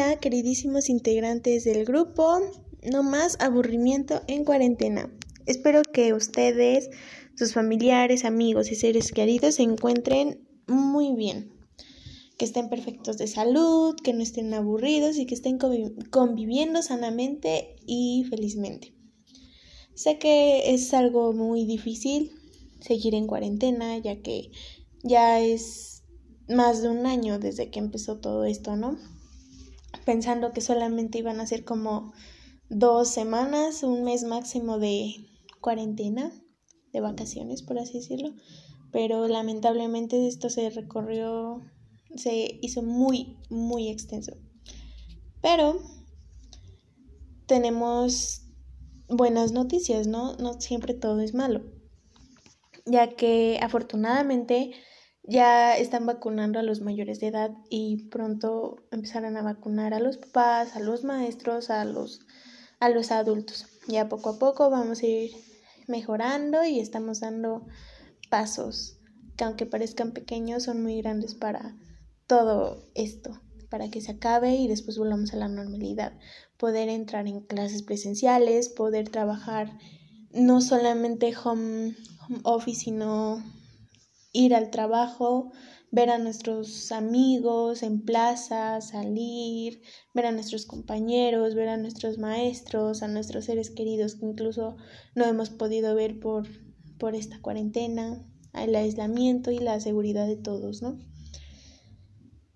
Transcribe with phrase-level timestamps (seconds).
[0.00, 2.38] Hola, queridísimos integrantes del grupo.
[2.84, 5.12] No más aburrimiento en cuarentena.
[5.44, 6.88] Espero que ustedes,
[7.34, 11.52] sus familiares, amigos y seres queridos se encuentren muy bien.
[12.38, 17.74] Que estén perfectos de salud, que no estén aburridos y que estén convi- conviviendo sanamente
[17.84, 18.94] y felizmente.
[19.96, 22.30] Sé que es algo muy difícil
[22.78, 24.52] seguir en cuarentena, ya que
[25.02, 26.04] ya es
[26.48, 28.96] más de un año desde que empezó todo esto, ¿no?
[30.04, 32.12] Pensando que solamente iban a ser como
[32.68, 35.14] dos semanas, un mes máximo de
[35.60, 36.32] cuarentena,
[36.92, 38.34] de vacaciones, por así decirlo.
[38.92, 41.62] Pero lamentablemente esto se recorrió,
[42.16, 44.32] se hizo muy, muy extenso.
[45.42, 45.80] Pero
[47.46, 48.42] tenemos
[49.08, 50.36] buenas noticias, ¿no?
[50.36, 51.62] No siempre todo es malo.
[52.86, 54.72] Ya que afortunadamente
[55.28, 60.16] ya están vacunando a los mayores de edad y pronto empezarán a vacunar a los
[60.16, 62.22] papás, a los maestros, a los,
[62.80, 63.66] a los adultos.
[63.88, 65.32] Ya poco a poco vamos a ir
[65.86, 67.66] mejorando y estamos dando
[68.30, 68.96] pasos
[69.36, 71.76] que aunque parezcan pequeños son muy grandes para
[72.26, 76.14] todo esto, para que se acabe y después volvamos a la normalidad.
[76.56, 79.78] Poder entrar en clases presenciales, poder trabajar
[80.32, 81.94] no solamente home,
[82.26, 83.42] home office, sino
[84.32, 85.52] ir al trabajo,
[85.90, 89.82] ver a nuestros amigos en plaza, salir,
[90.14, 94.76] ver a nuestros compañeros, ver a nuestros maestros, a nuestros seres queridos que incluso
[95.14, 96.46] no hemos podido ver por,
[96.98, 100.98] por esta cuarentena, el aislamiento y la seguridad de todos, ¿no?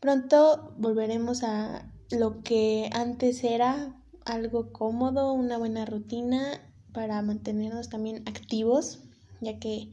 [0.00, 6.60] Pronto volveremos a lo que antes era algo cómodo, una buena rutina
[6.92, 9.04] para mantenernos también activos,
[9.40, 9.92] ya que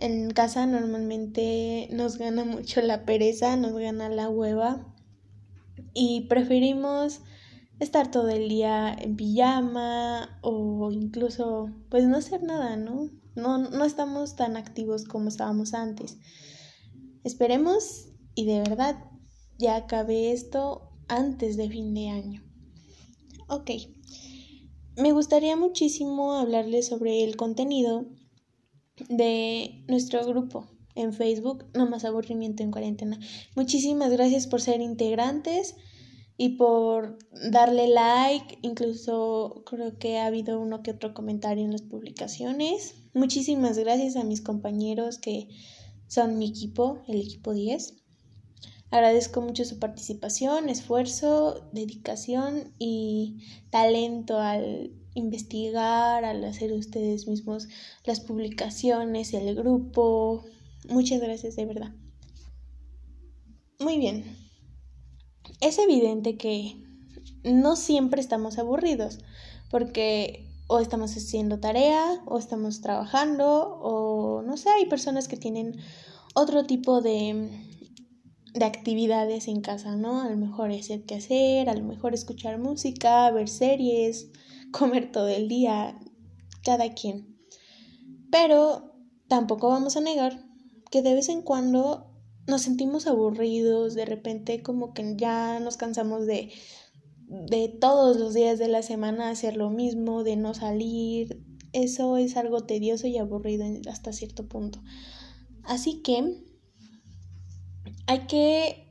[0.00, 4.86] en casa normalmente nos gana mucho la pereza, nos gana la hueva
[5.92, 7.20] y preferimos
[7.80, 13.10] estar todo el día en pijama o incluso pues no hacer nada, ¿no?
[13.36, 16.18] No, no estamos tan activos como estábamos antes.
[17.22, 18.96] Esperemos y de verdad
[19.58, 22.42] ya acabe esto antes de fin de año.
[23.48, 23.70] Ok,
[24.96, 28.06] me gustaría muchísimo hablarles sobre el contenido
[29.08, 33.18] de nuestro grupo en Facebook, No Más Aburrimiento en Cuarentena.
[33.54, 35.76] Muchísimas gracias por ser integrantes
[36.36, 37.18] y por
[37.50, 42.94] darle like, incluso creo que ha habido uno que otro comentario en las publicaciones.
[43.12, 45.48] Muchísimas gracias a mis compañeros que
[46.06, 47.94] son mi equipo, el equipo 10.
[48.90, 57.68] Agradezco mucho su participación, esfuerzo, dedicación y talento al investigar, al hacer ustedes mismos
[58.04, 60.44] las publicaciones, el grupo.
[60.88, 61.92] Muchas gracias de verdad.
[63.78, 64.36] Muy bien.
[65.60, 66.76] Es evidente que
[67.44, 69.18] no siempre estamos aburridos,
[69.70, 75.76] porque o estamos haciendo tarea, o estamos trabajando, o no sé, hay personas que tienen
[76.34, 77.50] otro tipo de,
[78.54, 80.20] de actividades en casa, ¿no?
[80.20, 84.30] A lo mejor hacer qué hacer, a lo mejor escuchar música, ver series,
[84.72, 85.98] comer todo el día,
[86.62, 87.38] cada quien.
[88.30, 88.94] Pero
[89.28, 90.44] tampoco vamos a negar
[90.90, 92.10] que de vez en cuando
[92.46, 96.50] nos sentimos aburridos, de repente como que ya nos cansamos de,
[97.28, 101.44] de todos los días de la semana hacer lo mismo, de no salir.
[101.72, 104.82] Eso es algo tedioso y aburrido hasta cierto punto.
[105.62, 106.44] Así que
[108.06, 108.89] hay que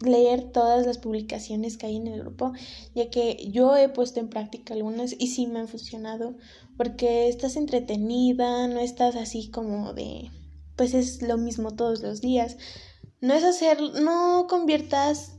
[0.00, 2.52] leer todas las publicaciones que hay en el grupo,
[2.94, 6.36] ya que yo he puesto en práctica algunas y sí me han funcionado,
[6.76, 10.30] porque estás entretenida, no estás así como de,
[10.76, 12.56] pues es lo mismo todos los días.
[13.20, 15.36] No es hacer, no conviertas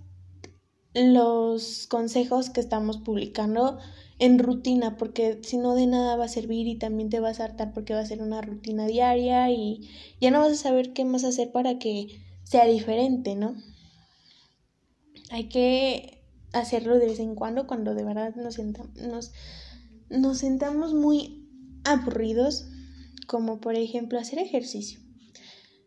[0.93, 3.79] los consejos que estamos publicando
[4.19, 7.45] en rutina, porque si no de nada va a servir y también te vas a
[7.45, 11.05] hartar porque va a ser una rutina diaria y ya no vas a saber qué
[11.05, 13.55] más hacer para que sea diferente, ¿no?
[15.31, 16.23] Hay que
[16.53, 18.59] hacerlo de vez en cuando, cuando de verdad nos,
[20.09, 21.49] nos sentamos muy
[21.83, 22.67] aburridos,
[23.27, 24.99] como por ejemplo hacer ejercicio.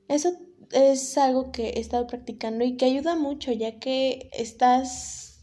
[0.08, 0.32] Eso
[0.73, 5.41] es algo que he estado practicando y que ayuda mucho, ya que estás,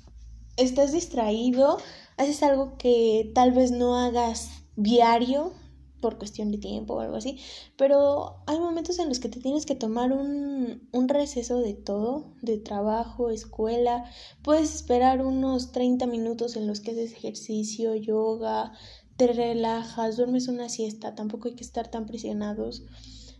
[0.57, 1.77] estás distraído,
[2.17, 5.53] haces algo que tal vez no hagas diario
[6.01, 7.37] por cuestión de tiempo o algo así,
[7.77, 12.33] pero hay momentos en los que te tienes que tomar un, un receso de todo,
[12.41, 14.03] de trabajo, escuela,
[14.41, 18.73] puedes esperar unos 30 minutos en los que haces ejercicio, yoga,
[19.17, 22.83] te relajas, duermes una siesta, tampoco hay que estar tan presionados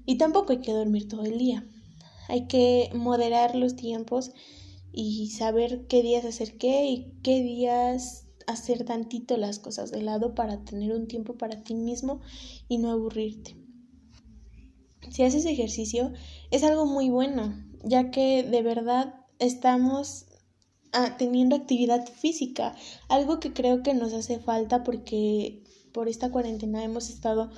[0.05, 1.65] y tampoco hay que dormir todo el día.
[2.27, 4.31] Hay que moderar los tiempos
[4.91, 10.35] y saber qué días hacer qué y qué días hacer tantito las cosas de lado
[10.35, 12.21] para tener un tiempo para ti mismo
[12.67, 13.55] y no aburrirte.
[15.09, 16.13] Si haces ejercicio
[16.51, 17.53] es algo muy bueno,
[17.83, 20.25] ya que de verdad estamos
[20.93, 22.75] ah, teniendo actividad física,
[23.09, 27.49] algo que creo que nos hace falta porque por esta cuarentena hemos estado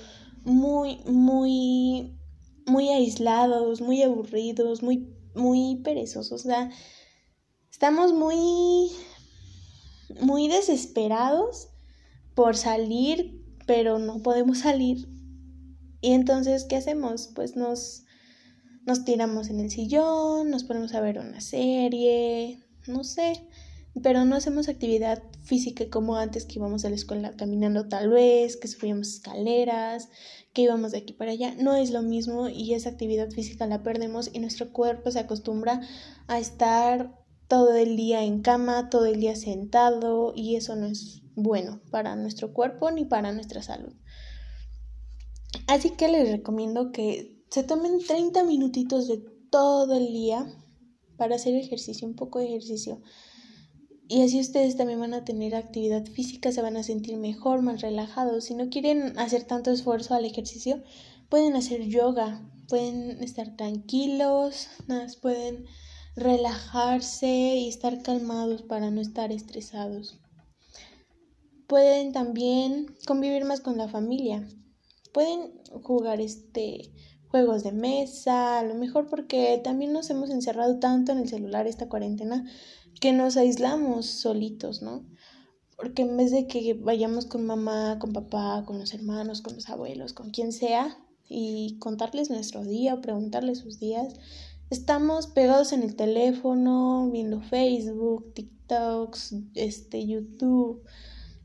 [0.44, 2.18] muy, muy,
[2.65, 6.41] muy aislados, muy aburridos, muy, muy perezosos.
[6.41, 6.71] O sea,
[7.71, 8.91] estamos muy
[10.21, 11.69] muy desesperados
[12.36, 15.07] por salir, pero no podemos salir.
[16.01, 17.30] Y entonces, ¿qué hacemos?
[17.33, 18.04] Pues nos,
[18.86, 23.48] nos tiramos en el sillón, nos ponemos a ver una serie, no sé,
[24.01, 28.57] pero no hacemos actividad física como antes que íbamos a la escuela caminando tal vez,
[28.57, 30.10] que subíamos escaleras,
[30.54, 31.56] que íbamos de aquí para allá.
[31.56, 35.81] No es lo mismo y esa actividad física la perdemos y nuestro cuerpo se acostumbra
[36.27, 41.21] a estar todo el día en cama, todo el día sentado y eso no es
[41.35, 43.93] bueno para nuestro cuerpo ni para nuestra salud.
[45.67, 50.47] Así que les recomiendo que se tomen 30 minutitos de todo el día
[51.17, 53.01] para hacer ejercicio, un poco de ejercicio.
[54.07, 57.81] Y así ustedes también van a tener actividad física, se van a sentir mejor, más
[57.81, 58.45] relajados.
[58.45, 60.83] Si no quieren hacer tanto esfuerzo al ejercicio,
[61.29, 64.67] pueden hacer yoga, pueden estar tranquilos,
[65.21, 65.65] pueden
[66.15, 70.19] relajarse y estar calmados para no estar estresados.
[71.68, 74.48] Pueden también convivir más con la familia.
[75.12, 76.92] Pueden jugar este
[77.27, 81.65] juegos de mesa, a lo mejor porque también nos hemos encerrado tanto en el celular
[81.65, 82.45] esta cuarentena
[83.01, 85.04] que nos aislamos solitos, ¿no?
[85.75, 89.68] Porque en vez de que vayamos con mamá, con papá, con los hermanos, con los
[89.68, 90.95] abuelos, con quien sea,
[91.27, 94.13] y contarles nuestro día o preguntarles sus días,
[94.73, 100.83] Estamos pegados en el teléfono, viendo Facebook, TikToks, este, YouTube,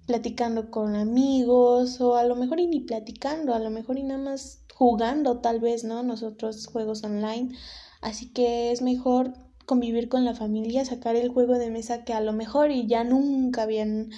[0.06, 4.18] platicando con amigos, o a lo mejor y ni platicando, a lo mejor y nada
[4.18, 6.02] más jugando, tal vez, ¿no?
[6.02, 7.54] Nosotros juegos online.
[8.00, 9.34] Así que es mejor
[9.66, 13.04] convivir con la familia, sacar el juego de mesa que a lo mejor y ya
[13.04, 14.08] nunca habían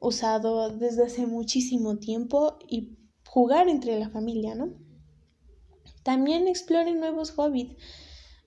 [0.00, 4.74] usado desde hace muchísimo tiempo y jugar entre la familia, ¿no?
[6.02, 7.74] También exploren nuevos hobbies.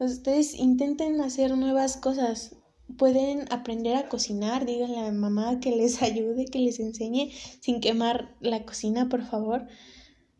[0.04, 2.58] Ustedes intenten hacer nuevas cosas.
[2.98, 8.36] Pueden aprender a cocinar, díganle a mamá que les ayude, que les enseñe sin quemar
[8.42, 9.66] la cocina, por favor.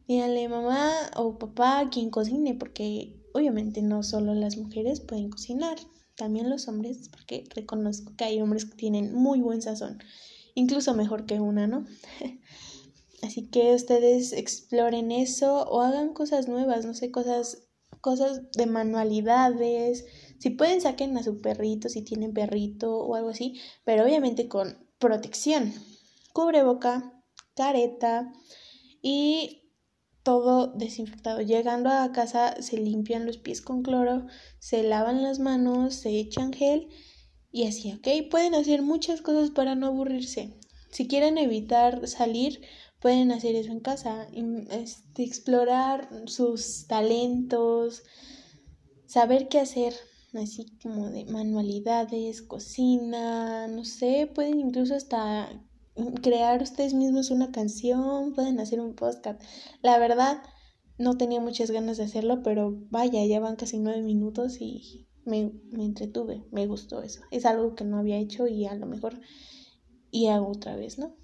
[0.08, 5.78] Díganle mamá o papá quien cocine, porque obviamente no solo las mujeres pueden cocinar,
[6.16, 10.00] también los hombres, porque reconozco que hay hombres que tienen muy buen sazón,
[10.56, 11.86] incluso mejor que una, ¿no?
[13.24, 17.63] Así que ustedes exploren eso o hagan cosas nuevas, no sé, cosas
[18.04, 20.06] cosas de manualidades.
[20.38, 24.86] Si pueden, saquen a su perrito, si tienen perrito o algo así, pero obviamente con
[25.00, 25.74] protección.
[26.34, 27.24] Cubreboca,
[27.56, 28.34] careta
[29.02, 29.72] y
[30.22, 31.40] todo desinfectado.
[31.40, 34.28] Llegando a casa se limpian los pies con cloro,
[34.60, 36.90] se lavan las manos, se echan gel
[37.54, 38.30] y así, ¿ok?
[38.30, 40.60] Pueden hacer muchas cosas para no aburrirse.
[40.92, 42.60] Si quieren evitar salir,
[43.04, 44.30] pueden hacer eso en casa,
[44.72, 48.04] este, explorar sus talentos,
[49.08, 49.94] saber qué hacer,
[50.34, 55.50] así como de manualidades, cocina, no sé, pueden incluso hasta
[56.22, 59.44] crear ustedes mismos una canción, pueden hacer un podcast.
[59.82, 60.42] La verdad,
[60.98, 65.52] no tenía muchas ganas de hacerlo, pero vaya, ya van casi nueve minutos y me,
[65.74, 67.20] me entretuve, me gustó eso.
[67.32, 69.20] Es algo que no había hecho y a lo mejor
[70.10, 71.18] y hago otra vez, ¿no?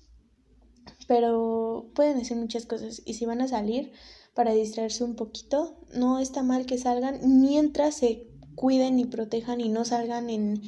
[1.10, 3.92] Pero pueden hacer muchas cosas y si van a salir
[4.36, 9.70] para distraerse un poquito, no está mal que salgan mientras se cuiden y protejan y
[9.70, 10.62] no salgan en,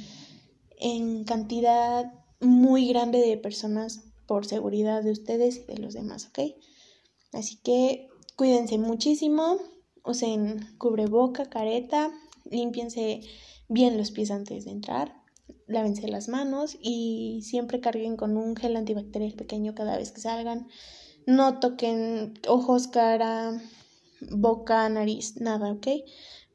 [0.79, 6.55] en cantidad muy grande de personas por seguridad de ustedes y de los demás, ¿ok?
[7.33, 9.59] Así que cuídense muchísimo,
[10.03, 12.11] usen cubreboca, careta,
[12.49, 13.21] límpiense
[13.69, 15.21] bien los pies antes de entrar
[15.67, 20.67] lávense las manos y siempre carguen con un gel antibacterial pequeño cada vez que salgan.
[21.27, 23.61] No toquen ojos, cara,
[24.29, 25.87] boca, nariz, nada, ¿ok?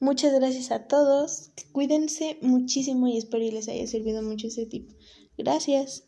[0.00, 1.52] Muchas gracias a todos.
[1.72, 4.90] Cuídense muchísimo y espero que les haya servido mucho ese tip.
[5.38, 6.05] Gracias.